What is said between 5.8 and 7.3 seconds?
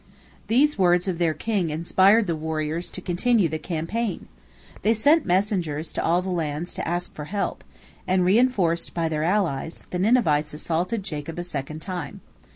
to all the lands to ask for